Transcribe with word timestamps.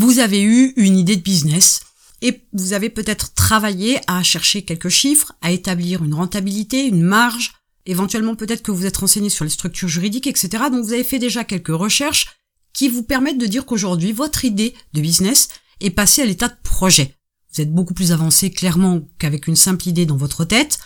Vous 0.00 0.20
avez 0.20 0.40
eu 0.40 0.74
une 0.76 0.96
idée 0.96 1.16
de 1.16 1.22
business 1.22 1.80
et 2.22 2.44
vous 2.52 2.72
avez 2.72 2.88
peut-être 2.88 3.34
travaillé 3.34 3.98
à 4.06 4.22
chercher 4.22 4.62
quelques 4.62 4.90
chiffres, 4.90 5.32
à 5.42 5.50
établir 5.50 6.04
une 6.04 6.14
rentabilité, 6.14 6.86
une 6.86 7.02
marge, 7.02 7.54
éventuellement 7.84 8.36
peut-être 8.36 8.62
que 8.62 8.70
vous 8.70 8.86
êtes 8.86 8.96
renseigné 8.96 9.28
sur 9.28 9.42
les 9.42 9.50
structures 9.50 9.88
juridiques, 9.88 10.28
etc. 10.28 10.50
Donc 10.70 10.84
vous 10.84 10.92
avez 10.92 11.02
fait 11.02 11.18
déjà 11.18 11.42
quelques 11.42 11.76
recherches 11.76 12.28
qui 12.72 12.88
vous 12.88 13.02
permettent 13.02 13.38
de 13.38 13.46
dire 13.46 13.66
qu'aujourd'hui, 13.66 14.12
votre 14.12 14.44
idée 14.44 14.72
de 14.92 15.00
business 15.00 15.48
est 15.80 15.90
passée 15.90 16.22
à 16.22 16.26
l'état 16.26 16.46
de 16.46 16.56
projet. 16.62 17.16
Vous 17.52 17.60
êtes 17.60 17.74
beaucoup 17.74 17.94
plus 17.94 18.12
avancé 18.12 18.52
clairement 18.52 19.00
qu'avec 19.18 19.48
une 19.48 19.56
simple 19.56 19.88
idée 19.88 20.06
dans 20.06 20.16
votre 20.16 20.44
tête, 20.44 20.78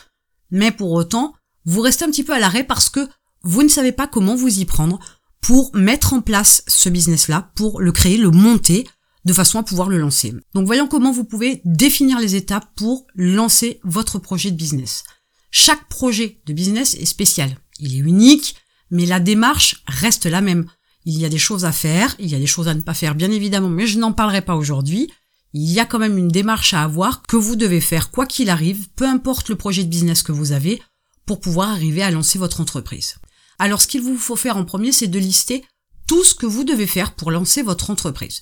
mais 0.51 0.73
pour 0.73 0.91
autant, 0.91 1.35
vous 1.67 1.83
restez 1.83 2.07
un 2.07 2.11
petit 2.11 2.25
peu 2.25 2.33
à 2.33 2.39
l'arrêt 2.39 2.65
parce 2.65 2.89
que 2.89 3.07
vous 3.43 3.63
ne 3.63 3.69
savez 3.69 3.93
pas 3.93 4.07
comment 4.07 4.37
vous 4.37 4.61
y 4.61 4.65
prendre 4.65 4.99
pour 5.43 5.71
mettre 5.75 6.15
en 6.15 6.23
place 6.23 6.65
ce 6.67 6.89
business-là, 6.89 7.53
pour 7.55 7.83
le 7.83 7.93
créer, 7.93 8.17
le 8.17 8.31
monter, 8.31 8.87
de 9.25 9.33
façon 9.33 9.59
à 9.59 9.63
pouvoir 9.63 9.89
le 9.89 9.99
lancer. 9.99 10.35
Donc 10.55 10.67
voyons 10.67 10.89
comment 10.89 11.13
vous 11.13 11.25
pouvez 11.25 11.61
définir 11.65 12.19
les 12.19 12.35
étapes 12.35 12.69
pour 12.77 13.07
lancer 13.15 13.81
votre 13.85 14.19
projet 14.19 14.51
de 14.51 14.57
business. 14.57 15.05
Chaque 15.51 15.89
projet 15.89 16.41
de 16.47 16.53
business 16.53 16.95
est 16.95 17.07
spécial. 17.07 17.57
Il 17.79 17.95
est 17.95 17.99
unique, 17.99 18.57
mais 18.91 19.07
la 19.07 19.21
démarche 19.21 19.83
reste 19.87 20.27
la 20.27 20.41
même. 20.41 20.67
Il 21.05 21.19
y 21.19 21.25
a 21.25 21.29
des 21.29 21.39
choses 21.39 21.65
à 21.65 21.73
faire, 21.73 22.15
il 22.19 22.29
y 22.29 22.35
a 22.35 22.39
des 22.39 22.47
choses 22.47 22.69
à 22.69 22.75
ne 22.75 22.81
pas 22.81 22.95
faire, 22.95 23.15
bien 23.15 23.31
évidemment, 23.31 23.69
mais 23.69 23.87
je 23.87 23.99
n'en 23.99 24.13
parlerai 24.13 24.43
pas 24.43 24.57
aujourd'hui. 24.57 25.11
Il 25.53 25.71
y 25.71 25.81
a 25.81 25.85
quand 25.85 25.99
même 25.99 26.17
une 26.17 26.29
démarche 26.29 26.75
à 26.75 26.83
avoir 26.83 27.23
que 27.23 27.37
vous 27.37 27.57
devez 27.57 27.81
faire 27.81 28.11
quoi 28.11 28.27
qu'il 28.27 28.49
arrive, 28.49 28.89
peu 28.97 29.07
importe 29.07 29.49
le 29.49 29.57
projet 29.57 29.85
de 29.85 29.89
business 29.89 30.23
que 30.23 30.33
vous 30.33 30.53
avez, 30.53 30.81
pour 31.27 31.41
pouvoir 31.41 31.71
arriver 31.71 32.03
à 32.03 32.11
lancer 32.11 32.39
votre 32.39 32.61
entreprise. 32.61 33.17
Alors 33.59 33.81
ce 33.81 33.87
qu'il 33.87 34.01
vous 34.01 34.17
faut 34.17 34.37
faire 34.37 34.57
en 34.57 34.65
premier, 34.65 34.93
c'est 34.93 35.09
de 35.09 35.19
lister 35.19 35.65
tout 36.07 36.25
ce 36.25 36.35
que 36.35 36.47
vous 36.47 36.65
devez 36.65 36.87
faire 36.87 37.15
pour 37.15 37.31
lancer 37.31 37.63
votre 37.63 37.91
entreprise. 37.91 38.41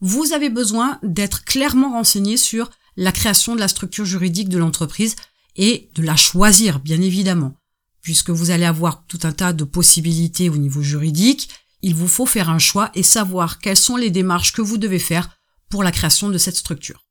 Vous 0.00 0.32
avez 0.32 0.48
besoin 0.48 0.98
d'être 1.02 1.44
clairement 1.44 1.92
renseigné 1.92 2.36
sur 2.36 2.70
la 2.96 3.12
création 3.12 3.54
de 3.54 3.60
la 3.60 3.68
structure 3.68 4.04
juridique 4.04 4.48
de 4.48 4.58
l'entreprise 4.58 5.14
et 5.56 5.90
de 5.94 6.02
la 6.02 6.16
choisir, 6.16 6.80
bien 6.80 7.00
évidemment. 7.00 7.54
Puisque 8.00 8.30
vous 8.30 8.50
allez 8.50 8.64
avoir 8.64 9.04
tout 9.06 9.20
un 9.24 9.32
tas 9.32 9.52
de 9.52 9.64
possibilités 9.64 10.48
au 10.48 10.56
niveau 10.56 10.82
juridique, 10.82 11.50
il 11.82 11.94
vous 11.94 12.08
faut 12.08 12.26
faire 12.26 12.48
un 12.50 12.58
choix 12.58 12.90
et 12.94 13.02
savoir 13.02 13.58
quelles 13.58 13.76
sont 13.76 13.96
les 13.96 14.10
démarches 14.10 14.52
que 14.52 14.62
vous 14.62 14.78
devez 14.78 14.98
faire 14.98 15.38
pour 15.68 15.82
la 15.82 15.92
création 15.92 16.30
de 16.30 16.38
cette 16.38 16.56
structure. 16.56 17.04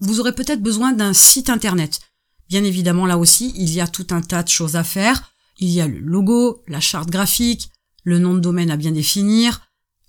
Vous 0.00 0.20
aurez 0.20 0.34
peut-être 0.34 0.62
besoin 0.62 0.92
d'un 0.92 1.12
site 1.12 1.48
internet. 1.48 2.00
Bien 2.48 2.62
évidemment, 2.64 3.06
là 3.06 3.16
aussi, 3.16 3.52
il 3.56 3.70
y 3.70 3.80
a 3.80 3.86
tout 3.86 4.06
un 4.10 4.20
tas 4.20 4.42
de 4.42 4.48
choses 4.48 4.76
à 4.76 4.84
faire. 4.84 5.32
Il 5.58 5.70
y 5.70 5.80
a 5.80 5.88
le 5.88 5.98
logo, 5.98 6.62
la 6.68 6.80
charte 6.80 7.10
graphique, 7.10 7.70
le 8.02 8.18
nom 8.18 8.34
de 8.34 8.40
domaine 8.40 8.70
à 8.70 8.76
bien 8.76 8.92
définir, 8.92 9.62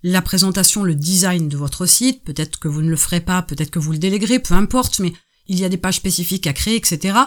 la 0.08 0.22
présentation, 0.22 0.84
le 0.84 0.94
design 0.94 1.50
de 1.50 1.58
votre 1.58 1.88
site. 1.88 2.24
Peut-être 2.24 2.60
que 2.60 2.68
vous 2.68 2.84
ne 2.84 2.92
le 2.92 2.96
ferez 2.96 3.22
pas, 3.22 3.42
peut-être 3.42 3.72
que 3.72 3.80
vous 3.80 3.92
le 3.92 3.98
déléguerez, 3.98 4.38
peu 4.38 4.54
importe, 4.54 5.00
mais 5.00 5.12
il 5.48 5.60
y 5.60 5.66
a 5.66 5.70
des 5.70 5.78
pages 5.78 5.96
spécifiques 5.96 6.46
à 6.46 6.54
créer, 6.54 6.76
etc. 6.76 7.18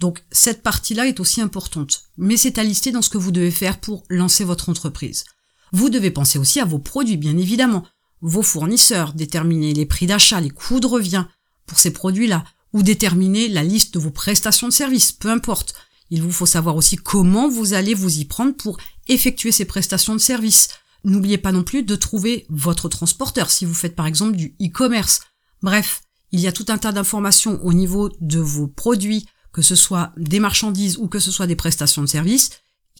Donc 0.00 0.24
cette 0.32 0.64
partie-là 0.64 1.06
est 1.06 1.20
aussi 1.20 1.40
importante. 1.40 2.02
Mais 2.18 2.36
c'est 2.36 2.58
à 2.58 2.64
lister 2.64 2.90
dans 2.90 3.00
ce 3.00 3.10
que 3.10 3.18
vous 3.18 3.30
devez 3.30 3.52
faire 3.52 3.78
pour 3.78 4.02
lancer 4.10 4.42
votre 4.42 4.68
entreprise. 4.68 5.24
Vous 5.70 5.88
devez 5.88 6.10
penser 6.10 6.40
aussi 6.40 6.58
à 6.58 6.64
vos 6.64 6.80
produits, 6.80 7.16
bien 7.16 7.38
évidemment. 7.38 7.86
Vos 8.20 8.42
fournisseurs, 8.42 9.12
déterminer 9.12 9.72
les 9.72 9.86
prix 9.86 10.08
d'achat, 10.08 10.40
les 10.40 10.50
coûts 10.50 10.80
de 10.80 10.88
revient 10.88 11.26
pour 11.64 11.78
ces 11.78 11.92
produits-là, 11.92 12.42
ou 12.72 12.82
déterminer 12.82 13.46
la 13.46 13.62
liste 13.62 13.94
de 13.94 14.00
vos 14.00 14.10
prestations 14.10 14.66
de 14.66 14.72
services, 14.72 15.12
peu 15.12 15.30
importe. 15.30 15.74
Il 16.10 16.22
vous 16.22 16.32
faut 16.32 16.44
savoir 16.44 16.74
aussi 16.74 16.96
comment 16.96 17.48
vous 17.48 17.72
allez 17.72 17.94
vous 17.94 18.18
y 18.18 18.24
prendre 18.24 18.56
pour 18.56 18.78
effectuer 19.06 19.52
ces 19.52 19.64
prestations 19.64 20.14
de 20.14 20.20
services. 20.20 20.70
N'oubliez 21.04 21.38
pas 21.38 21.52
non 21.52 21.62
plus 21.62 21.82
de 21.82 21.96
trouver 21.96 22.46
votre 22.48 22.88
transporteur 22.88 23.50
si 23.50 23.64
vous 23.64 23.74
faites 23.74 23.94
par 23.94 24.06
exemple 24.06 24.36
du 24.36 24.56
e-commerce. 24.60 25.20
Bref, 25.62 26.02
il 26.32 26.40
y 26.40 26.46
a 26.46 26.52
tout 26.52 26.66
un 26.68 26.78
tas 26.78 26.92
d'informations 26.92 27.60
au 27.64 27.72
niveau 27.72 28.10
de 28.20 28.40
vos 28.40 28.66
produits, 28.66 29.26
que 29.52 29.62
ce 29.62 29.74
soit 29.74 30.12
des 30.16 30.40
marchandises 30.40 30.98
ou 30.98 31.08
que 31.08 31.18
ce 31.18 31.30
soit 31.30 31.46
des 31.46 31.56
prestations 31.56 32.02
de 32.02 32.08
services, 32.08 32.50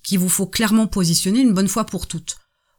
qu'il 0.03 0.19
vous 0.19 0.29
faut 0.29 0.47
clairement 0.47 0.87
positionner 0.87 1.41
une 1.41 1.53
bonne 1.53 1.69
fois 1.69 1.85
pour 1.85 2.07
toutes. 2.07 2.37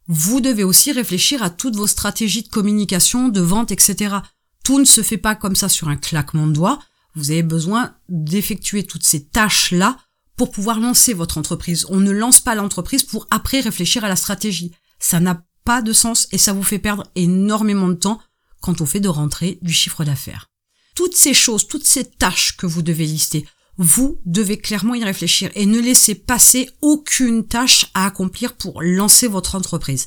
Vous 0.08 0.40
devez 0.40 0.64
aussi 0.64 0.94
réfléchir 0.94 1.44
à 1.44 1.50
toutes 1.50 1.75
vos 1.75 1.88
stratégies 1.88 2.44
de 2.44 2.47
communication, 2.47 3.28
de 3.28 3.42
vente, 3.42 3.72
etc. 3.72 4.16
Tout 4.63 4.80
ne 4.80 4.86
se 4.86 5.03
fait 5.03 5.18
pas 5.18 5.36
comme 5.36 5.56
ça 5.56 5.68
sur 5.68 5.90
un 5.90 5.97
claquement 5.97 6.47
de 6.47 6.53
doigts. 6.53 6.80
Vous 7.16 7.31
avez 7.31 7.44
besoin 7.44 7.96
d'effectuer 8.08 8.86
toutes 8.86 9.03
ces 9.03 9.25
tâches-là 9.25 9.97
pour 10.38 10.52
pouvoir 10.52 10.80
lancer 10.80 11.13
votre 11.13 11.38
entreprise. 11.38 11.86
On 11.90 11.97
ne 11.97 12.12
lance 12.12 12.40
pas 12.40 12.56
l'entreprise 12.56 13.03
pour 13.03 13.28
après 13.31 13.59
réfléchir 13.59 14.06
à 14.06 14.09
la 14.09 14.16
stratégie. 14.16 14.72
Ça 15.00 15.19
n'a 15.19 15.44
pas 15.63 15.81
de 15.81 15.94
sens 15.94 16.28
et 16.31 16.38
ça 16.38 16.53
vous 16.53 16.63
fait 16.63 16.80
perdre 16.80 17.03
énormément 17.16 17.90
de 17.90 17.94
temps 17.96 18.22
quand 18.62 18.81
on 18.81 18.85
fait 18.85 19.00
de 19.00 19.09
rentrer 19.09 19.59
du 19.62 19.74
chiffre 19.74 20.03
d'affaires. 20.03 20.50
Toutes 20.96 21.16
ces 21.16 21.34
choses, 21.34 21.68
toutes 21.68 21.85
ces 21.85 22.06
tâches 22.06 22.58
que 22.58 22.66
vous 22.66 22.81
devez 22.81 23.06
lister, 23.06 23.46
vous 23.78 24.19
devez 24.25 24.57
clairement 24.57 24.96
y 24.96 25.03
réfléchir 25.03 25.52
et 25.53 25.66
ne 25.66 25.80
laissez 25.80 26.16
passer 26.16 26.69
aucune 26.81 27.47
tâche 27.47 27.88
à 27.94 28.06
accomplir 28.06 28.56
pour 28.56 28.81
lancer 28.81 29.28
votre 29.28 29.56
entreprise. 29.56 30.06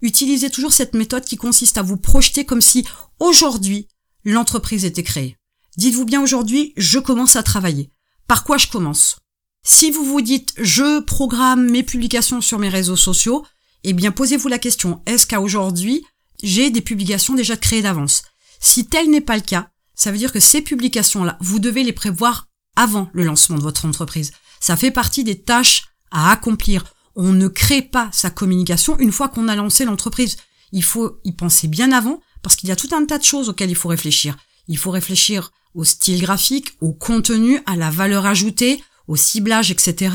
Utilisez 0.00 0.48
toujours 0.48 0.72
cette 0.72 0.94
méthode 0.94 1.24
qui 1.24 1.36
consiste 1.36 1.76
à 1.76 1.82
vous 1.82 1.98
projeter 1.98 2.46
comme 2.46 2.62
si 2.62 2.86
aujourd'hui 3.18 3.88
l'entreprise 4.24 4.84
était 4.86 5.02
créée. 5.02 5.36
Dites-vous 5.76 6.06
bien 6.06 6.22
aujourd'hui, 6.22 6.72
je 6.76 6.98
commence 6.98 7.36
à 7.36 7.42
travailler. 7.42 7.90
Par 8.26 8.44
quoi 8.44 8.56
je 8.56 8.68
commence? 8.68 9.18
Si 9.62 9.90
vous 9.90 10.04
vous 10.04 10.22
dites 10.22 10.54
je 10.58 11.00
programme 11.00 11.70
mes 11.70 11.82
publications 11.82 12.40
sur 12.40 12.58
mes 12.58 12.70
réseaux 12.70 12.96
sociaux, 12.96 13.44
eh 13.84 13.92
bien 13.92 14.12
posez-vous 14.12 14.48
la 14.48 14.58
question, 14.58 15.02
est-ce 15.06 15.26
qu'à 15.26 15.40
aujourd'hui 15.40 16.04
j'ai 16.42 16.70
des 16.70 16.80
publications 16.80 17.34
déjà 17.34 17.56
créées 17.56 17.82
d'avance? 17.82 18.22
Si 18.60 18.86
tel 18.86 19.10
n'est 19.10 19.20
pas 19.20 19.36
le 19.36 19.42
cas, 19.42 19.70
ça 19.94 20.10
veut 20.10 20.18
dire 20.18 20.32
que 20.32 20.40
ces 20.40 20.62
publications-là, 20.62 21.36
vous 21.40 21.58
devez 21.58 21.82
les 21.82 21.92
prévoir 21.92 22.48
avant 22.76 23.10
le 23.12 23.24
lancement 23.24 23.56
de 23.56 23.62
votre 23.62 23.84
entreprise. 23.84 24.32
Ça 24.60 24.76
fait 24.76 24.90
partie 24.90 25.24
des 25.24 25.42
tâches 25.42 25.84
à 26.10 26.30
accomplir. 26.32 26.84
On 27.16 27.32
ne 27.32 27.48
crée 27.48 27.82
pas 27.82 28.08
sa 28.12 28.30
communication 28.30 28.98
une 28.98 29.12
fois 29.12 29.28
qu'on 29.28 29.48
a 29.48 29.56
lancé 29.56 29.84
l'entreprise. 29.84 30.36
Il 30.72 30.84
faut 30.84 31.18
y 31.24 31.32
penser 31.32 31.68
bien 31.68 31.92
avant 31.92 32.20
parce 32.42 32.56
qu'il 32.56 32.68
y 32.68 32.72
a 32.72 32.76
tout 32.76 32.88
un 32.92 33.04
tas 33.04 33.18
de 33.18 33.24
choses 33.24 33.48
auxquelles 33.48 33.70
il 33.70 33.76
faut 33.76 33.88
réfléchir. 33.88 34.36
Il 34.68 34.78
faut 34.78 34.90
réfléchir 34.90 35.52
au 35.74 35.84
style 35.84 36.22
graphique, 36.22 36.76
au 36.80 36.92
contenu, 36.92 37.60
à 37.66 37.76
la 37.76 37.90
valeur 37.90 38.26
ajoutée, 38.26 38.82
au 39.08 39.16
ciblage, 39.16 39.70
etc., 39.70 40.14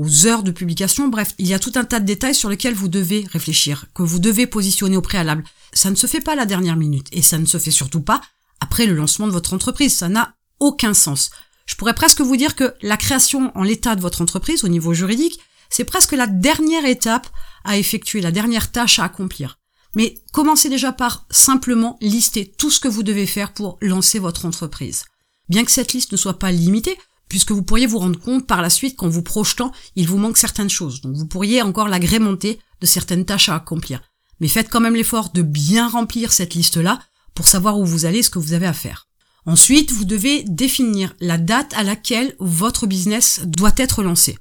aux 0.00 0.26
heures 0.26 0.42
de 0.42 0.50
publication. 0.50 1.08
Bref, 1.08 1.34
il 1.38 1.46
y 1.46 1.52
a 1.52 1.58
tout 1.58 1.72
un 1.74 1.84
tas 1.84 2.00
de 2.00 2.06
détails 2.06 2.34
sur 2.34 2.48
lesquels 2.48 2.74
vous 2.74 2.88
devez 2.88 3.26
réfléchir, 3.30 3.84
que 3.94 4.02
vous 4.02 4.18
devez 4.18 4.46
positionner 4.46 4.96
au 4.96 5.02
préalable. 5.02 5.44
Ça 5.74 5.90
ne 5.90 5.94
se 5.94 6.06
fait 6.06 6.22
pas 6.22 6.32
à 6.32 6.36
la 6.36 6.46
dernière 6.46 6.76
minute 6.76 7.08
et 7.12 7.20
ça 7.20 7.36
ne 7.36 7.44
se 7.44 7.58
fait 7.58 7.70
surtout 7.70 8.00
pas 8.00 8.22
après 8.60 8.86
le 8.86 8.94
lancement 8.94 9.26
de 9.26 9.32
votre 9.32 9.52
entreprise. 9.52 9.94
Ça 9.94 10.08
n'a 10.08 10.34
aucun 10.58 10.94
sens. 10.94 11.30
Je 11.66 11.74
pourrais 11.74 11.94
presque 11.94 12.22
vous 12.22 12.36
dire 12.36 12.56
que 12.56 12.74
la 12.80 12.96
création 12.96 13.52
en 13.54 13.62
l'état 13.62 13.94
de 13.94 14.00
votre 14.00 14.22
entreprise 14.22 14.64
au 14.64 14.68
niveau 14.68 14.94
juridique, 14.94 15.38
c'est 15.68 15.84
presque 15.84 16.12
la 16.12 16.26
dernière 16.26 16.86
étape 16.86 17.28
à 17.64 17.76
effectuer, 17.76 18.22
la 18.22 18.32
dernière 18.32 18.72
tâche 18.72 18.98
à 18.98 19.04
accomplir. 19.04 19.58
Mais 19.94 20.14
commencez 20.32 20.70
déjà 20.70 20.92
par 20.92 21.26
simplement 21.30 21.98
lister 22.00 22.50
tout 22.56 22.70
ce 22.70 22.80
que 22.80 22.88
vous 22.88 23.02
devez 23.02 23.26
faire 23.26 23.52
pour 23.52 23.76
lancer 23.82 24.18
votre 24.18 24.46
entreprise. 24.46 25.04
Bien 25.50 25.64
que 25.64 25.70
cette 25.70 25.92
liste 25.92 26.12
ne 26.12 26.16
soit 26.16 26.38
pas 26.38 26.52
limitée, 26.52 26.96
puisque 27.30 27.52
vous 27.52 27.62
pourriez 27.62 27.86
vous 27.86 28.00
rendre 28.00 28.18
compte 28.18 28.46
par 28.46 28.60
la 28.60 28.68
suite 28.68 28.96
qu'en 28.96 29.08
vous 29.08 29.22
projetant, 29.22 29.72
il 29.94 30.06
vous 30.08 30.18
manque 30.18 30.36
certaines 30.36 30.68
choses. 30.68 31.00
Donc 31.00 31.14
vous 31.14 31.26
pourriez 31.26 31.62
encore 31.62 31.88
l'agrémenter 31.88 32.58
de 32.80 32.86
certaines 32.86 33.24
tâches 33.24 33.48
à 33.48 33.54
accomplir. 33.54 34.02
Mais 34.40 34.48
faites 34.48 34.68
quand 34.68 34.80
même 34.80 34.96
l'effort 34.96 35.30
de 35.30 35.42
bien 35.42 35.88
remplir 35.88 36.32
cette 36.32 36.54
liste-là 36.54 37.00
pour 37.34 37.46
savoir 37.46 37.78
où 37.78 37.86
vous 37.86 38.04
allez, 38.04 38.24
ce 38.24 38.30
que 38.30 38.40
vous 38.40 38.52
avez 38.52 38.66
à 38.66 38.72
faire. 38.72 39.06
Ensuite, 39.46 39.92
vous 39.92 40.04
devez 40.04 40.42
définir 40.42 41.14
la 41.20 41.38
date 41.38 41.72
à 41.74 41.84
laquelle 41.84 42.34
votre 42.40 42.86
business 42.86 43.40
doit 43.46 43.72
être 43.76 44.02
lancé. 44.02 44.36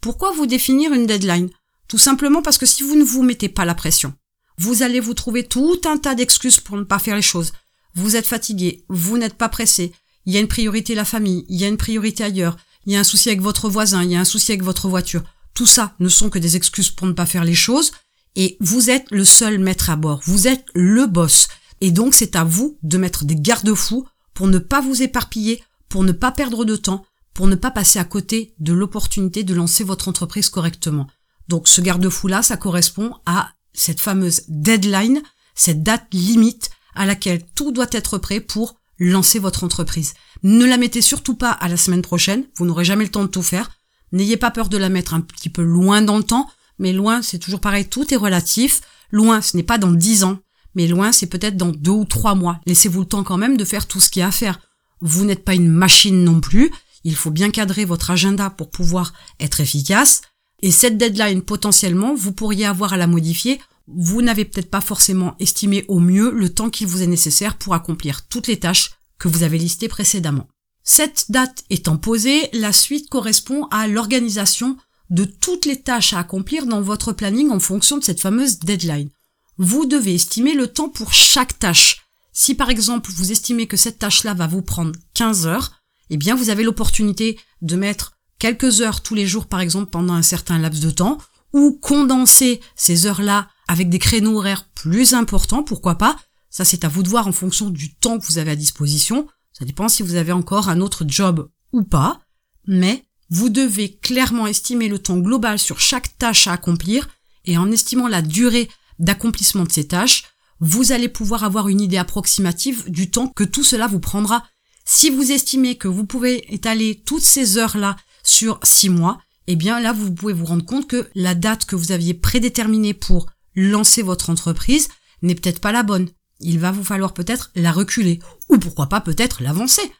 Pourquoi 0.00 0.32
vous 0.32 0.46
définir 0.46 0.92
une 0.92 1.06
deadline? 1.06 1.50
Tout 1.86 1.98
simplement 1.98 2.42
parce 2.42 2.58
que 2.58 2.66
si 2.66 2.82
vous 2.82 2.96
ne 2.96 3.04
vous 3.04 3.22
mettez 3.22 3.48
pas 3.48 3.64
la 3.64 3.76
pression, 3.76 4.12
vous 4.58 4.82
allez 4.82 4.98
vous 4.98 5.14
trouver 5.14 5.44
tout 5.44 5.80
un 5.84 5.98
tas 5.98 6.16
d'excuses 6.16 6.58
pour 6.58 6.76
ne 6.76 6.82
pas 6.82 6.98
faire 6.98 7.16
les 7.16 7.22
choses. 7.22 7.52
Vous 7.94 8.16
êtes 8.16 8.26
fatigué, 8.26 8.84
vous 8.88 9.18
n'êtes 9.18 9.34
pas 9.34 9.48
pressé, 9.48 9.92
il 10.26 10.34
y 10.34 10.36
a 10.36 10.40
une 10.40 10.48
priorité 10.48 10.94
la 10.94 11.04
famille, 11.04 11.44
il 11.48 11.60
y 11.60 11.64
a 11.64 11.68
une 11.68 11.76
priorité 11.76 12.24
ailleurs, 12.24 12.56
il 12.86 12.92
y 12.92 12.96
a 12.96 13.00
un 13.00 13.04
souci 13.04 13.28
avec 13.28 13.40
votre 13.40 13.68
voisin, 13.68 14.02
il 14.02 14.10
y 14.10 14.16
a 14.16 14.20
un 14.20 14.24
souci 14.24 14.52
avec 14.52 14.62
votre 14.62 14.88
voiture. 14.88 15.22
Tout 15.54 15.66
ça 15.66 15.94
ne 16.00 16.08
sont 16.08 16.30
que 16.30 16.38
des 16.38 16.56
excuses 16.56 16.90
pour 16.90 17.06
ne 17.06 17.12
pas 17.12 17.26
faire 17.26 17.44
les 17.44 17.54
choses 17.54 17.92
et 18.36 18.56
vous 18.60 18.90
êtes 18.90 19.06
le 19.10 19.24
seul 19.24 19.58
maître 19.58 19.90
à 19.90 19.96
bord, 19.96 20.20
vous 20.24 20.48
êtes 20.48 20.66
le 20.74 21.06
boss. 21.06 21.48
Et 21.80 21.90
donc 21.90 22.14
c'est 22.14 22.36
à 22.36 22.44
vous 22.44 22.78
de 22.82 22.98
mettre 22.98 23.24
des 23.24 23.36
garde-fous 23.36 24.06
pour 24.32 24.48
ne 24.48 24.58
pas 24.58 24.80
vous 24.80 25.02
éparpiller, 25.02 25.62
pour 25.88 26.02
ne 26.02 26.12
pas 26.12 26.32
perdre 26.32 26.64
de 26.64 26.76
temps, 26.76 27.04
pour 27.34 27.46
ne 27.46 27.54
pas 27.54 27.70
passer 27.70 27.98
à 27.98 28.04
côté 28.04 28.54
de 28.58 28.72
l'opportunité 28.72 29.44
de 29.44 29.54
lancer 29.54 29.84
votre 29.84 30.08
entreprise 30.08 30.48
correctement. 30.48 31.06
Donc 31.48 31.68
ce 31.68 31.80
garde-fou-là, 31.80 32.42
ça 32.42 32.56
correspond 32.56 33.12
à 33.26 33.50
cette 33.72 34.00
fameuse 34.00 34.42
deadline, 34.48 35.22
cette 35.54 35.82
date 35.82 36.06
limite 36.12 36.70
à 36.94 37.06
laquelle 37.06 37.44
tout 37.54 37.72
doit 37.72 37.86
être 37.92 38.18
prêt 38.18 38.40
pour 38.40 38.80
lancez 38.98 39.38
votre 39.38 39.64
entreprise. 39.64 40.14
Ne 40.42 40.64
la 40.64 40.76
mettez 40.76 41.02
surtout 41.02 41.34
pas 41.34 41.50
à 41.50 41.68
la 41.68 41.76
semaine 41.76 42.02
prochaine, 42.02 42.44
vous 42.56 42.66
n'aurez 42.66 42.84
jamais 42.84 43.04
le 43.04 43.10
temps 43.10 43.22
de 43.22 43.28
tout 43.28 43.42
faire. 43.42 43.70
N'ayez 44.12 44.36
pas 44.36 44.50
peur 44.50 44.68
de 44.68 44.76
la 44.76 44.88
mettre 44.88 45.14
un 45.14 45.20
petit 45.20 45.48
peu 45.48 45.62
loin 45.62 46.02
dans 46.02 46.18
le 46.18 46.24
temps, 46.24 46.48
mais 46.78 46.92
loin, 46.92 47.22
c'est 47.22 47.38
toujours 47.38 47.60
pareil, 47.60 47.88
tout 47.88 48.12
est 48.12 48.18
relatif. 48.18 48.80
Loin, 49.10 49.40
ce 49.40 49.56
n'est 49.56 49.62
pas 49.62 49.78
dans 49.78 49.92
dix 49.92 50.24
ans, 50.24 50.38
mais 50.74 50.86
loin, 50.86 51.12
c'est 51.12 51.26
peut-être 51.26 51.56
dans 51.56 51.72
deux 51.72 51.90
ou 51.90 52.04
trois 52.04 52.34
mois. 52.34 52.60
Laissez-vous 52.66 53.00
le 53.00 53.06
temps 53.06 53.24
quand 53.24 53.36
même 53.36 53.56
de 53.56 53.64
faire 53.64 53.86
tout 53.86 54.00
ce 54.00 54.10
qu'il 54.10 54.20
y 54.20 54.22
a 54.22 54.28
à 54.28 54.32
faire. 54.32 54.60
Vous 55.00 55.24
n'êtes 55.24 55.44
pas 55.44 55.54
une 55.54 55.68
machine 55.68 56.24
non 56.24 56.40
plus. 56.40 56.70
Il 57.04 57.14
faut 57.14 57.30
bien 57.30 57.50
cadrer 57.50 57.84
votre 57.84 58.10
agenda 58.10 58.50
pour 58.50 58.70
pouvoir 58.70 59.12
être 59.40 59.60
efficace. 59.60 60.22
Et 60.62 60.70
cette 60.70 60.96
deadline, 60.96 61.42
potentiellement, 61.42 62.14
vous 62.14 62.32
pourriez 62.32 62.66
avoir 62.66 62.92
à 62.94 62.96
la 62.96 63.06
modifier. 63.06 63.60
Vous 63.86 64.22
n'avez 64.22 64.44
peut-être 64.44 64.70
pas 64.70 64.80
forcément 64.80 65.34
estimé 65.38 65.84
au 65.88 66.00
mieux 66.00 66.30
le 66.30 66.52
temps 66.52 66.70
qu'il 66.70 66.86
vous 66.86 67.02
est 67.02 67.06
nécessaire 67.06 67.56
pour 67.56 67.74
accomplir 67.74 68.26
toutes 68.28 68.46
les 68.46 68.58
tâches 68.58 68.92
que 69.18 69.28
vous 69.28 69.42
avez 69.42 69.58
listées 69.58 69.88
précédemment. 69.88 70.48
Cette 70.82 71.30
date 71.30 71.64
étant 71.70 71.96
posée, 71.96 72.48
la 72.52 72.72
suite 72.72 73.08
correspond 73.08 73.66
à 73.70 73.86
l'organisation 73.86 74.76
de 75.10 75.24
toutes 75.24 75.66
les 75.66 75.80
tâches 75.80 76.12
à 76.12 76.18
accomplir 76.18 76.66
dans 76.66 76.80
votre 76.80 77.12
planning 77.12 77.50
en 77.50 77.60
fonction 77.60 77.98
de 77.98 78.04
cette 78.04 78.20
fameuse 78.20 78.58
deadline. 78.58 79.10
Vous 79.58 79.86
devez 79.86 80.14
estimer 80.14 80.54
le 80.54 80.66
temps 80.66 80.88
pour 80.88 81.12
chaque 81.12 81.58
tâche. 81.58 82.04
Si 82.32 82.54
par 82.54 82.70
exemple 82.70 83.10
vous 83.12 83.32
estimez 83.32 83.66
que 83.66 83.76
cette 83.76 83.98
tâche-là 83.98 84.34
va 84.34 84.46
vous 84.46 84.62
prendre 84.62 84.92
15 85.14 85.46
heures, 85.46 85.72
eh 86.10 86.16
bien 86.16 86.34
vous 86.34 86.50
avez 86.50 86.64
l'opportunité 86.64 87.38
de 87.62 87.76
mettre 87.76 88.18
quelques 88.38 88.80
heures 88.80 89.02
tous 89.02 89.14
les 89.14 89.26
jours 89.26 89.46
par 89.46 89.60
exemple 89.60 89.90
pendant 89.90 90.14
un 90.14 90.22
certain 90.22 90.58
laps 90.58 90.82
de 90.82 90.90
temps, 90.90 91.18
ou 91.52 91.78
condenser 91.80 92.60
ces 92.74 93.06
heures-là 93.06 93.48
avec 93.68 93.88
des 93.88 93.98
créneaux 93.98 94.38
horaires 94.38 94.68
plus 94.74 95.14
importants, 95.14 95.62
pourquoi 95.62 95.96
pas. 95.96 96.16
Ça 96.50 96.64
c'est 96.64 96.84
à 96.84 96.88
vous 96.88 97.02
de 97.02 97.08
voir 97.08 97.26
en 97.26 97.32
fonction 97.32 97.70
du 97.70 97.94
temps 97.94 98.18
que 98.18 98.26
vous 98.26 98.38
avez 98.38 98.52
à 98.52 98.56
disposition. 98.56 99.26
Ça 99.52 99.64
dépend 99.64 99.88
si 99.88 100.02
vous 100.02 100.14
avez 100.14 100.32
encore 100.32 100.68
un 100.68 100.80
autre 100.80 101.04
job 101.06 101.48
ou 101.72 101.82
pas. 101.82 102.20
Mais 102.66 103.04
vous 103.30 103.48
devez 103.48 103.96
clairement 103.96 104.46
estimer 104.46 104.88
le 104.88 104.98
temps 104.98 105.18
global 105.18 105.58
sur 105.58 105.80
chaque 105.80 106.16
tâche 106.18 106.46
à 106.46 106.52
accomplir 106.52 107.08
et 107.44 107.58
en 107.58 107.70
estimant 107.70 108.08
la 108.08 108.22
durée 108.22 108.68
d'accomplissement 108.98 109.64
de 109.64 109.72
ces 109.72 109.86
tâches, 109.86 110.24
vous 110.60 110.92
allez 110.92 111.08
pouvoir 111.08 111.44
avoir 111.44 111.68
une 111.68 111.80
idée 111.80 111.96
approximative 111.96 112.90
du 112.90 113.10
temps 113.10 113.28
que 113.28 113.44
tout 113.44 113.64
cela 113.64 113.86
vous 113.86 114.00
prendra. 114.00 114.44
Si 114.84 115.10
vous 115.10 115.32
estimez 115.32 115.76
que 115.76 115.88
vous 115.88 116.04
pouvez 116.04 116.54
étaler 116.54 117.02
toutes 117.04 117.22
ces 117.22 117.58
heures-là 117.58 117.96
sur 118.22 118.60
six 118.62 118.88
mois, 118.88 119.18
eh 119.46 119.56
bien 119.56 119.80
là, 119.80 119.92
vous 119.92 120.12
pouvez 120.12 120.32
vous 120.32 120.46
rendre 120.46 120.64
compte 120.64 120.88
que 120.88 121.08
la 121.14 121.34
date 121.34 121.66
que 121.66 121.76
vous 121.76 121.92
aviez 121.92 122.14
prédéterminée 122.14 122.94
pour 122.94 123.26
lancer 123.54 124.02
votre 124.02 124.30
entreprise 124.30 124.88
n'est 125.22 125.34
peut-être 125.34 125.60
pas 125.60 125.72
la 125.72 125.82
bonne. 125.82 126.08
Il 126.40 126.58
va 126.58 126.72
vous 126.72 126.84
falloir 126.84 127.14
peut-être 127.14 127.50
la 127.54 127.72
reculer, 127.72 128.18
ou 128.48 128.58
pourquoi 128.58 128.88
pas 128.88 129.00
peut-être 129.00 129.42
l'avancer. 129.42 129.92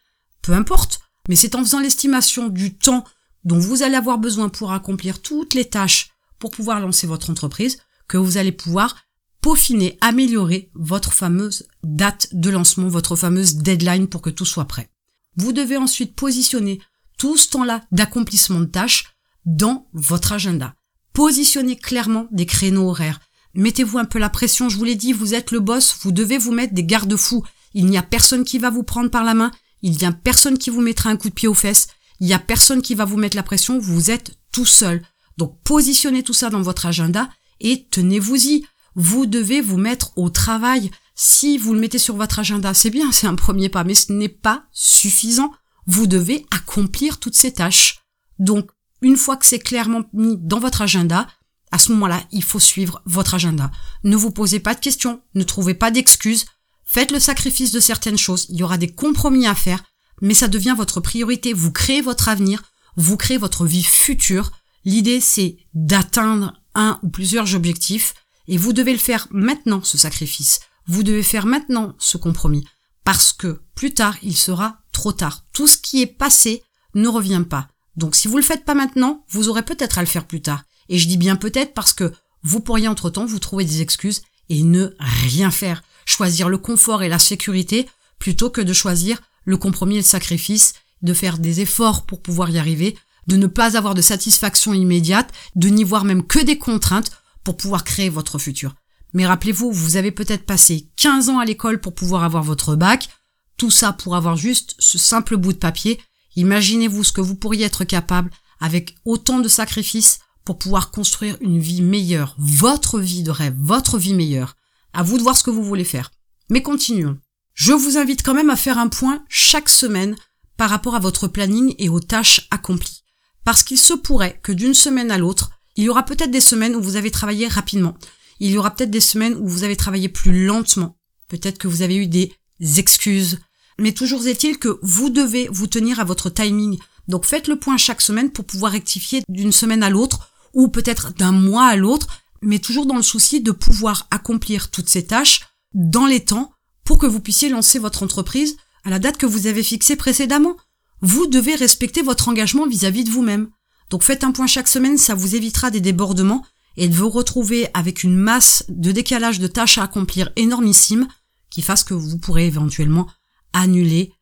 Peu 0.42 0.52
importe. 0.52 1.00
Mais 1.28 1.36
c'est 1.36 1.54
en 1.54 1.60
faisant 1.60 1.80
l'estimation 1.80 2.48
du 2.48 2.76
temps 2.76 3.04
dont 3.44 3.58
vous 3.58 3.82
allez 3.82 3.96
avoir 3.96 4.18
besoin 4.18 4.48
pour 4.48 4.72
accomplir 4.72 5.22
toutes 5.22 5.54
les 5.54 5.64
tâches 5.64 6.10
pour 6.38 6.50
pouvoir 6.50 6.80
lancer 6.80 7.06
votre 7.06 7.30
entreprise 7.30 7.78
que 8.08 8.18
vous 8.18 8.36
allez 8.36 8.52
pouvoir 8.52 8.96
peaufiner, 9.40 9.98
améliorer 10.00 10.70
votre 10.74 11.12
fameuse 11.12 11.68
date 11.82 12.28
de 12.32 12.50
lancement, 12.50 12.88
votre 12.88 13.16
fameuse 13.16 13.56
deadline 13.56 14.08
pour 14.08 14.22
que 14.22 14.30
tout 14.30 14.46
soit 14.46 14.66
prêt. 14.66 14.90
Vous 15.36 15.52
devez 15.52 15.76
ensuite 15.76 16.14
positionner 16.14 16.80
tout 17.18 17.36
ce 17.36 17.48
temps-là 17.50 17.84
d'accomplissement 17.92 18.60
de 18.60 18.66
tâches 18.66 19.14
dans 19.44 19.88
votre 19.92 20.32
agenda. 20.32 20.74
Positionnez 21.12 21.76
clairement 21.76 22.26
des 22.30 22.46
créneaux 22.46 22.88
horaires. 22.88 23.20
Mettez-vous 23.54 23.98
un 23.98 24.04
peu 24.04 24.18
la 24.18 24.30
pression, 24.30 24.68
je 24.68 24.76
vous 24.76 24.84
l'ai 24.84 24.96
dit, 24.96 25.12
vous 25.12 25.34
êtes 25.34 25.50
le 25.50 25.60
boss, 25.60 25.96
vous 26.02 26.12
devez 26.12 26.38
vous 26.38 26.52
mettre 26.52 26.74
des 26.74 26.84
garde-fous. 26.84 27.44
Il 27.72 27.86
n'y 27.86 27.98
a 27.98 28.02
personne 28.02 28.44
qui 28.44 28.58
va 28.58 28.70
vous 28.70 28.82
prendre 28.82 29.10
par 29.10 29.24
la 29.24 29.34
main, 29.34 29.50
il 29.82 29.92
n'y 29.92 30.04
a 30.04 30.12
personne 30.12 30.58
qui 30.58 30.70
vous 30.70 30.80
mettra 30.80 31.10
un 31.10 31.16
coup 31.16 31.28
de 31.28 31.34
pied 31.34 31.48
aux 31.48 31.54
fesses, 31.54 31.88
il 32.20 32.26
n'y 32.26 32.34
a 32.34 32.38
personne 32.38 32.82
qui 32.82 32.94
va 32.94 33.04
vous 33.04 33.16
mettre 33.16 33.36
la 33.36 33.42
pression, 33.42 33.78
vous 33.78 34.10
êtes 34.10 34.36
tout 34.52 34.66
seul. 34.66 35.02
Donc 35.36 35.58
positionnez 35.64 36.22
tout 36.22 36.32
ça 36.32 36.50
dans 36.50 36.62
votre 36.62 36.86
agenda 36.86 37.28
et 37.60 37.86
tenez-vous-y. 37.90 38.64
Vous 38.96 39.26
devez 39.26 39.60
vous 39.60 39.76
mettre 39.76 40.16
au 40.16 40.30
travail. 40.30 40.90
Si 41.16 41.58
vous 41.58 41.74
le 41.74 41.80
mettez 41.80 41.98
sur 41.98 42.16
votre 42.16 42.38
agenda, 42.38 42.74
c'est 42.74 42.90
bien, 42.90 43.10
c'est 43.10 43.26
un 43.26 43.34
premier 43.34 43.68
pas, 43.68 43.84
mais 43.84 43.94
ce 43.94 44.12
n'est 44.12 44.28
pas 44.28 44.64
suffisant. 44.72 45.50
Vous 45.86 46.06
devez 46.06 46.46
accomplir 46.50 47.18
toutes 47.18 47.34
ces 47.34 47.52
tâches. 47.52 48.00
Donc, 48.38 48.70
une 49.02 49.16
fois 49.16 49.36
que 49.36 49.46
c'est 49.46 49.58
clairement 49.58 50.04
mis 50.12 50.36
dans 50.38 50.60
votre 50.60 50.82
agenda, 50.82 51.26
à 51.74 51.78
ce 51.78 51.90
moment-là, 51.90 52.22
il 52.30 52.44
faut 52.44 52.60
suivre 52.60 53.02
votre 53.04 53.34
agenda. 53.34 53.68
Ne 54.04 54.14
vous 54.14 54.30
posez 54.30 54.60
pas 54.60 54.76
de 54.76 54.80
questions, 54.80 55.20
ne 55.34 55.42
trouvez 55.42 55.74
pas 55.74 55.90
d'excuses, 55.90 56.46
faites 56.84 57.10
le 57.10 57.18
sacrifice 57.18 57.72
de 57.72 57.80
certaines 57.80 58.16
choses, 58.16 58.46
il 58.48 58.60
y 58.60 58.62
aura 58.62 58.78
des 58.78 58.92
compromis 58.92 59.48
à 59.48 59.56
faire, 59.56 59.82
mais 60.22 60.34
ça 60.34 60.46
devient 60.46 60.76
votre 60.76 61.00
priorité, 61.00 61.52
vous 61.52 61.72
créez 61.72 62.00
votre 62.00 62.28
avenir, 62.28 62.62
vous 62.94 63.16
créez 63.16 63.38
votre 63.38 63.66
vie 63.66 63.82
future. 63.82 64.52
L'idée, 64.84 65.20
c'est 65.20 65.56
d'atteindre 65.74 66.62
un 66.76 67.00
ou 67.02 67.08
plusieurs 67.08 67.56
objectifs 67.56 68.14
et 68.46 68.56
vous 68.56 68.72
devez 68.72 68.92
le 68.92 68.98
faire 68.98 69.26
maintenant, 69.32 69.82
ce 69.82 69.98
sacrifice. 69.98 70.60
Vous 70.86 71.02
devez 71.02 71.24
faire 71.24 71.44
maintenant 71.44 71.96
ce 71.98 72.16
compromis 72.16 72.64
parce 73.02 73.32
que 73.32 73.62
plus 73.74 73.94
tard, 73.94 74.16
il 74.22 74.36
sera 74.36 74.78
trop 74.92 75.12
tard. 75.12 75.44
Tout 75.52 75.66
ce 75.66 75.76
qui 75.76 76.02
est 76.02 76.06
passé 76.06 76.62
ne 76.94 77.08
revient 77.08 77.42
pas. 77.50 77.66
Donc 77.96 78.14
si 78.14 78.28
vous 78.28 78.36
le 78.36 78.44
faites 78.44 78.64
pas 78.64 78.74
maintenant, 78.74 79.24
vous 79.28 79.48
aurez 79.48 79.64
peut-être 79.64 79.98
à 79.98 80.02
le 80.02 80.06
faire 80.06 80.28
plus 80.28 80.40
tard. 80.40 80.62
Et 80.88 80.98
je 80.98 81.08
dis 81.08 81.16
bien 81.16 81.36
peut-être 81.36 81.74
parce 81.74 81.92
que 81.92 82.12
vous 82.42 82.60
pourriez 82.60 82.88
entre-temps 82.88 83.26
vous 83.26 83.38
trouver 83.38 83.64
des 83.64 83.80
excuses 83.80 84.22
et 84.48 84.62
ne 84.62 84.94
rien 84.98 85.50
faire. 85.50 85.82
Choisir 86.04 86.48
le 86.48 86.58
confort 86.58 87.02
et 87.02 87.08
la 87.08 87.18
sécurité 87.18 87.88
plutôt 88.18 88.50
que 88.50 88.60
de 88.60 88.72
choisir 88.72 89.20
le 89.44 89.56
compromis 89.56 89.94
et 89.94 89.98
le 89.98 90.04
sacrifice, 90.04 90.74
de 91.02 91.14
faire 91.14 91.38
des 91.38 91.60
efforts 91.60 92.06
pour 92.06 92.22
pouvoir 92.22 92.50
y 92.50 92.58
arriver, 92.58 92.96
de 93.26 93.36
ne 93.36 93.46
pas 93.46 93.76
avoir 93.76 93.94
de 93.94 94.02
satisfaction 94.02 94.74
immédiate, 94.74 95.32
de 95.54 95.68
n'y 95.68 95.84
voir 95.84 96.04
même 96.04 96.26
que 96.26 96.38
des 96.38 96.58
contraintes 96.58 97.12
pour 97.42 97.56
pouvoir 97.56 97.84
créer 97.84 98.08
votre 98.08 98.38
futur. 98.38 98.74
Mais 99.12 99.26
rappelez-vous, 99.26 99.70
vous 99.72 99.96
avez 99.96 100.10
peut-être 100.10 100.44
passé 100.44 100.88
15 100.96 101.28
ans 101.28 101.38
à 101.38 101.44
l'école 101.44 101.80
pour 101.80 101.94
pouvoir 101.94 102.24
avoir 102.24 102.42
votre 102.42 102.74
bac, 102.74 103.08
tout 103.56 103.70
ça 103.70 103.92
pour 103.92 104.16
avoir 104.16 104.36
juste 104.36 104.74
ce 104.78 104.98
simple 104.98 105.36
bout 105.36 105.52
de 105.52 105.58
papier. 105.58 106.00
Imaginez-vous 106.36 107.04
ce 107.04 107.12
que 107.12 107.20
vous 107.20 107.36
pourriez 107.36 107.64
être 107.64 107.84
capable 107.84 108.30
avec 108.60 108.96
autant 109.04 109.38
de 109.38 109.48
sacrifices 109.48 110.18
pour 110.44 110.58
pouvoir 110.58 110.90
construire 110.90 111.36
une 111.40 111.58
vie 111.58 111.82
meilleure, 111.82 112.36
votre 112.38 113.00
vie 113.00 113.22
de 113.22 113.30
rêve, 113.30 113.54
votre 113.58 113.98
vie 113.98 114.14
meilleure. 114.14 114.56
À 114.92 115.02
vous 115.02 115.18
de 115.18 115.22
voir 115.22 115.36
ce 115.36 115.42
que 115.42 115.50
vous 115.50 115.64
voulez 115.64 115.84
faire. 115.84 116.10
Mais 116.50 116.62
continuons. 116.62 117.18
Je 117.54 117.72
vous 117.72 117.96
invite 117.96 118.22
quand 118.22 118.34
même 118.34 118.50
à 118.50 118.56
faire 118.56 118.78
un 118.78 118.88
point 118.88 119.24
chaque 119.28 119.68
semaine 119.68 120.16
par 120.56 120.70
rapport 120.70 120.94
à 120.94 121.00
votre 121.00 121.28
planning 121.28 121.74
et 121.78 121.88
aux 121.88 122.00
tâches 122.00 122.46
accomplies. 122.50 123.02
Parce 123.44 123.62
qu'il 123.62 123.80
se 123.80 123.94
pourrait 123.94 124.40
que 124.42 124.52
d'une 124.52 124.74
semaine 124.74 125.10
à 125.10 125.18
l'autre, 125.18 125.50
il 125.76 125.84
y 125.84 125.88
aura 125.88 126.04
peut-être 126.04 126.30
des 126.30 126.40
semaines 126.40 126.76
où 126.76 126.82
vous 126.82 126.96
avez 126.96 127.10
travaillé 127.10 127.48
rapidement. 127.48 127.96
Il 128.40 128.50
y 128.50 128.58
aura 128.58 128.74
peut-être 128.74 128.90
des 128.90 129.00
semaines 129.00 129.34
où 129.34 129.48
vous 129.48 129.64
avez 129.64 129.76
travaillé 129.76 130.08
plus 130.08 130.46
lentement. 130.46 130.96
Peut-être 131.28 131.58
que 131.58 131.68
vous 131.68 131.82
avez 131.82 131.96
eu 131.96 132.06
des 132.06 132.32
excuses. 132.76 133.40
Mais 133.78 133.92
toujours 133.92 134.26
est-il 134.26 134.58
que 134.58 134.78
vous 134.82 135.10
devez 135.10 135.48
vous 135.50 135.66
tenir 135.66 136.00
à 136.00 136.04
votre 136.04 136.30
timing. 136.30 136.78
Donc 137.08 137.24
faites 137.24 137.48
le 137.48 137.58
point 137.58 137.76
chaque 137.76 138.00
semaine 138.00 138.30
pour 138.30 138.44
pouvoir 138.44 138.72
rectifier 138.72 139.22
d'une 139.28 139.52
semaine 139.52 139.82
à 139.82 139.90
l'autre 139.90 140.30
ou 140.54 140.68
peut-être 140.68 141.12
d'un 141.12 141.32
mois 141.32 141.66
à 141.66 141.76
l'autre, 141.76 142.06
mais 142.42 142.58
toujours 142.58 142.86
dans 142.86 142.96
le 142.96 143.02
souci 143.02 143.40
de 143.40 143.52
pouvoir 143.52 144.06
accomplir 144.10 144.70
toutes 144.70 144.88
ces 144.88 145.06
tâches 145.06 145.42
dans 145.72 146.06
les 146.06 146.24
temps 146.24 146.52
pour 146.84 146.98
que 146.98 147.06
vous 147.06 147.20
puissiez 147.20 147.48
lancer 147.48 147.78
votre 147.78 148.02
entreprise 148.02 148.56
à 148.84 148.90
la 148.90 148.98
date 148.98 149.16
que 149.16 149.26
vous 149.26 149.46
avez 149.46 149.62
fixée 149.62 149.96
précédemment. 149.96 150.56
Vous 151.00 151.26
devez 151.26 151.54
respecter 151.54 152.02
votre 152.02 152.28
engagement 152.28 152.66
vis-à-vis 152.66 153.04
de 153.04 153.10
vous-même. 153.10 153.48
Donc 153.90 154.02
faites 154.02 154.24
un 154.24 154.32
point 154.32 154.46
chaque 154.46 154.68
semaine, 154.68 154.98
ça 154.98 155.14
vous 155.14 155.34
évitera 155.34 155.70
des 155.70 155.80
débordements 155.80 156.44
et 156.76 156.88
de 156.88 156.94
vous 156.94 157.08
retrouver 157.08 157.68
avec 157.74 158.02
une 158.02 158.16
masse 158.16 158.64
de 158.68 158.92
décalage 158.92 159.38
de 159.38 159.46
tâches 159.46 159.78
à 159.78 159.84
accomplir 159.84 160.30
énormissime 160.36 161.08
qui 161.50 161.62
fasse 161.62 161.84
que 161.84 161.94
vous 161.94 162.18
pourrez 162.18 162.46
éventuellement 162.46 163.06
annuler, 163.52 164.12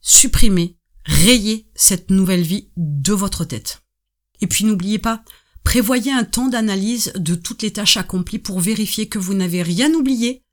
supprimer, 0.00 0.76
rayer 1.04 1.68
cette 1.74 2.10
nouvelle 2.10 2.42
vie 2.42 2.70
de 2.76 3.12
votre 3.12 3.44
tête. 3.44 3.82
Et 4.40 4.46
puis 4.46 4.64
n'oubliez 4.64 4.98
pas, 4.98 5.24
prévoyez 5.66 6.12
un 6.12 6.22
temps 6.22 6.46
d'analyse 6.46 7.12
de 7.16 7.34
toutes 7.34 7.62
les 7.62 7.72
tâches 7.72 7.96
accomplies 7.96 8.38
pour 8.38 8.60
vérifier 8.60 9.08
que 9.08 9.18
vous 9.18 9.34
n'avez 9.34 9.64
rien 9.64 9.92
oublié 9.94 10.44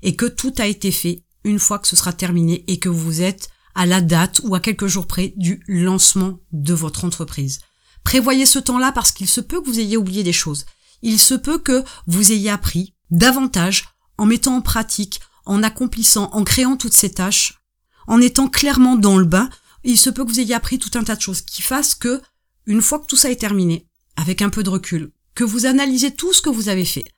et 0.00 0.14
que 0.14 0.26
tout 0.26 0.54
a 0.58 0.66
été 0.68 0.92
fait 0.92 1.24
une 1.42 1.58
fois 1.58 1.80
que 1.80 1.88
ce 1.88 1.96
sera 1.96 2.12
terminé 2.12 2.64
et 2.68 2.78
que 2.78 2.88
vous 2.88 3.20
êtes 3.20 3.50
à 3.74 3.84
la 3.84 4.00
date 4.00 4.40
ou 4.44 4.54
à 4.54 4.60
quelques 4.60 4.86
jours 4.86 5.08
près 5.08 5.34
du 5.36 5.60
lancement 5.66 6.38
de 6.52 6.72
votre 6.72 7.04
entreprise. 7.04 7.58
Prévoyez 8.04 8.46
ce 8.46 8.60
temps-là 8.60 8.92
parce 8.92 9.10
qu'il 9.10 9.26
se 9.26 9.40
peut 9.40 9.60
que 9.60 9.68
vous 9.68 9.80
ayez 9.80 9.96
oublié 9.96 10.22
des 10.22 10.32
choses. 10.32 10.66
Il 11.02 11.18
se 11.18 11.34
peut 11.34 11.58
que 11.58 11.82
vous 12.06 12.30
ayez 12.30 12.50
appris 12.50 12.94
davantage 13.10 13.88
en 14.18 14.24
mettant 14.24 14.54
en 14.54 14.62
pratique, 14.62 15.18
en 15.46 15.64
accomplissant, 15.64 16.30
en 16.32 16.44
créant 16.44 16.76
toutes 16.76 16.94
ces 16.94 17.10
tâches, 17.10 17.60
en 18.06 18.20
étant 18.20 18.48
clairement 18.48 18.94
dans 18.94 19.18
le 19.18 19.24
bain. 19.24 19.50
Il 19.82 19.98
se 19.98 20.10
peut 20.10 20.24
que 20.24 20.30
vous 20.30 20.38
ayez 20.38 20.54
appris 20.54 20.78
tout 20.78 20.96
un 20.96 21.02
tas 21.02 21.16
de 21.16 21.22
choses 21.22 21.42
qui 21.42 21.60
fassent 21.60 21.96
que, 21.96 22.22
une 22.66 22.82
fois 22.82 23.00
que 23.00 23.06
tout 23.06 23.16
ça 23.16 23.32
est 23.32 23.40
terminé, 23.40 23.89
avec 24.16 24.42
un 24.42 24.50
peu 24.50 24.62
de 24.62 24.70
recul, 24.70 25.12
que 25.34 25.44
vous 25.44 25.66
analysez 25.66 26.10
tout 26.10 26.32
ce 26.32 26.42
que 26.42 26.50
vous 26.50 26.68
avez 26.68 26.84
fait, 26.84 27.08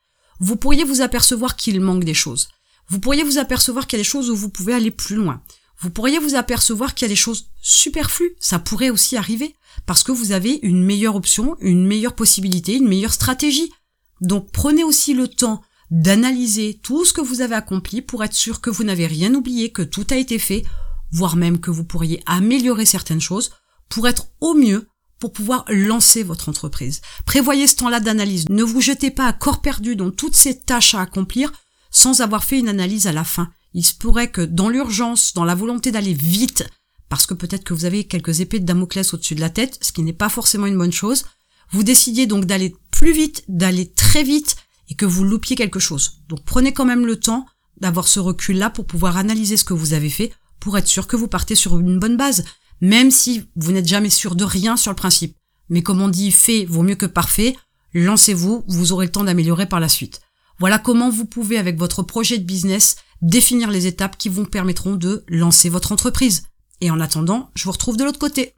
vous 0.41 0.57
pourriez 0.57 0.85
vous 0.85 1.01
apercevoir 1.01 1.57
qu'il 1.57 1.81
manque 1.81 2.05
des 2.05 2.15
choses. 2.15 2.49
Vous 2.89 2.99
pourriez 2.99 3.23
vous 3.23 3.39
apercevoir 3.39 3.87
qu'il 3.87 3.99
y 3.99 4.01
a 4.01 4.05
des 4.05 4.09
choses 4.09 4.31
où 4.31 4.37
vous 4.37 4.49
pouvez 4.49 4.75
aller 4.75 4.91
plus 4.91 5.17
loin. 5.17 5.43
Vous 5.81 5.91
pourriez 5.91 6.19
vous 6.19 6.35
apercevoir 6.35 6.95
qu'il 6.95 7.07
y 7.07 7.11
a 7.11 7.15
des 7.15 7.17
choses 7.17 7.51
superflues. 7.61 8.35
Ça 8.41 8.59
pourrait 8.59 8.91
aussi 8.91 9.17
arriver 9.17 9.55
parce 9.87 10.03
que 10.03 10.13
vous 10.13 10.33
avez 10.33 10.61
une 10.63 10.85
meilleure 10.85 11.17
option, 11.17 11.57
une 11.61 11.87
meilleure 11.87 12.15
possibilité, 12.15 12.77
une 12.77 12.89
meilleure 12.89 13.13
stratégie. 13.13 13.73
Donc 14.21 14.51
prenez 14.53 14.85
aussi 14.85 15.15
le 15.15 15.29
temps 15.29 15.63
d'analyser 15.91 16.81
tout 16.83 17.05
ce 17.05 17.13
que 17.13 17.21
vous 17.21 17.41
avez 17.41 17.55
accompli 17.55 18.01
pour 18.03 18.25
être 18.25 18.35
sûr 18.35 18.61
que 18.61 18.71
vous 18.71 18.85
n'avez 18.85 19.07
rien 19.07 19.35
oublié, 19.35 19.73
que 19.73 19.83
tout 19.83 20.07
a 20.11 20.17
été 20.17 20.39
fait, 20.39 20.65
voire 21.11 21.37
même 21.37 21.61
que 21.61 21.71
vous 21.71 21.85
pourriez 21.85 22.23
améliorer 22.27 22.87
certaines 22.87 23.21
choses 23.21 23.53
pour 23.89 24.09
être 24.09 24.29
au 24.41 24.55
mieux 24.55 24.89
pour 25.23 25.33
pouvoir 25.33 25.65
lancer 25.69 26.25
votre 26.25 26.49
entreprise. 26.49 27.01
Prévoyez 27.27 27.69
ce 27.69 27.77
temps-là 27.77 28.01
d'analyse. 28.01 28.49
Ne 28.49 28.65
vous 28.65 28.81
jetez 28.81 29.13
pas 29.13 29.29
à 29.29 29.33
corps 29.33 29.63
perdu 29.63 29.95
dans 29.95 30.11
toutes 30.11 30.35
ces 30.35 30.59
tâches 30.59 30.97
à 30.97 31.01
accomplir 31.01 31.53
sans 31.93 32.23
avoir 32.23 32.43
fait 32.43 32.59
une 32.59 32.69
analyse 32.69 33.07
à 33.07 33.13
la 33.13 33.23
fin. 33.23 33.53
Il 33.73 33.87
se 33.87 33.95
pourrait 33.95 34.33
que 34.33 34.41
dans 34.41 34.69
l'urgence, 34.69 35.33
dans 35.33 35.45
la 35.45 35.55
volonté 35.55 35.93
d'aller 35.93 36.13
vite, 36.13 36.69
parce 37.09 37.25
que 37.25 37.35
peut-être 37.35 37.63
que 37.63 37.73
vous 37.73 37.85
avez 37.85 38.03
quelques 38.03 38.41
épées 38.41 38.59
de 38.59 38.65
Damoclès 38.65 39.15
au-dessus 39.15 39.37
de 39.37 39.41
la 39.41 39.49
tête, 39.49 39.79
ce 39.81 39.93
qui 39.93 40.03
n'est 40.03 40.13
pas 40.13 40.29
forcément 40.29 40.67
une 40.67 40.77
bonne 40.77 40.93
chose, 40.93 41.25
vous 41.71 41.85
décidiez 41.85 42.27
donc 42.27 42.45
d'aller 42.45 42.75
plus 42.91 43.13
vite, 43.13 43.45
d'aller 43.47 43.93
très 43.93 44.25
vite, 44.25 44.57
et 44.89 44.97
que 44.97 45.07
vous 45.07 45.23
loupiez 45.23 45.55
quelque 45.55 45.79
chose. 45.79 46.15
Donc 46.29 46.45
prenez 46.45 46.73
quand 46.73 46.85
même 46.85 47.07
le 47.07 47.21
temps 47.21 47.47
d'avoir 47.81 48.09
ce 48.09 48.19
recul-là 48.19 48.71
pour 48.71 48.89
pouvoir 48.89 49.19
analyser 49.19 49.57
ce 49.57 49.63
que 49.63 49.73
vous 49.73 49.93
avez 49.93 50.11
fait, 50.11 50.33
pour 50.59 50.77
être 50.77 50.89
sûr 50.89 51.07
que 51.07 51.15
vous 51.15 51.29
partez 51.29 51.55
sur 51.55 51.79
une 51.79 52.01
bonne 52.01 52.17
base, 52.17 52.43
même 52.83 53.11
si 53.11 53.45
vous 53.57 53.73
n'êtes 53.73 53.89
jamais 53.89 54.11
sûr 54.11 54.35
de 54.35 54.45
rien 54.45 54.77
sur 54.77 54.91
le 54.91 54.97
principe. 54.97 55.37
Mais 55.71 55.83
comme 55.83 56.03
on 56.03 56.09
dit, 56.09 56.33
fait 56.33 56.67
vaut 56.67 56.83
mieux 56.83 56.97
que 56.97 57.07
parfait, 57.07 57.57
lancez-vous, 57.95 58.65
vous 58.67 58.93
aurez 58.93 59.07
le 59.07 59.13
temps 59.13 59.25
d'améliorer 59.25 59.67
par 59.67 59.81
la 59.81 59.89
suite. 59.89 60.21
Voilà 60.59 60.79
comment 60.79 61.09
vous 61.09 61.25
pouvez, 61.25 61.57
avec 61.57 61.79
votre 61.79 62.03
projet 62.03 62.39
de 62.39 62.45
business, 62.45 62.97
définir 63.23 63.71
les 63.71 63.87
étapes 63.87 64.19
qui 64.19 64.29
vous 64.29 64.45
permettront 64.45 64.97
de 64.97 65.25
lancer 65.29 65.69
votre 65.69 65.93
entreprise. 65.93 66.43
Et 66.81 66.91
en 66.91 67.01
attendant, 67.01 67.51
je 67.55 67.65
vous 67.65 67.73
retrouve 67.73 67.97
de 67.97 68.05
l'autre 68.05 68.19
côté. 68.19 68.55